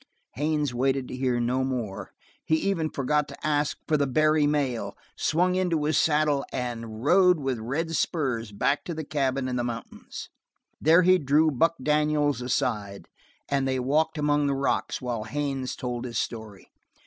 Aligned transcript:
Haines 0.33 0.73
waited 0.73 1.07
to 1.09 1.15
hear 1.15 1.39
no 1.39 1.63
more. 1.63 2.09
He 2.43 2.55
even 2.55 2.89
forgot 2.89 3.27
to 3.27 3.45
ask 3.45 3.77
for 3.87 3.97
the 3.97 4.07
Barry 4.07 4.47
mail, 4.47 4.97
swung 5.15 5.53
into 5.53 5.83
his 5.83 5.95
saddle, 5.95 6.43
and 6.51 7.03
rode 7.03 7.39
with 7.39 7.59
red 7.59 7.93
spurs 7.95 8.51
back 8.51 8.83
to 8.85 8.95
the 8.95 9.03
cabin 9.03 9.47
in 9.47 9.57
the 9.57 9.63
mountains. 9.63 10.29
There 10.81 11.03
he 11.03 11.19
drew 11.19 11.51
Buck 11.51 11.75
Daniels 11.83 12.41
aside, 12.41 13.09
and 13.47 13.67
they 13.67 13.79
walked 13.79 14.17
among 14.17 14.47
the 14.47 14.55
rocks 14.55 15.03
while 15.03 15.25
Haines 15.25 15.75
told 15.75 16.05
his 16.05 16.17
story. 16.17 16.71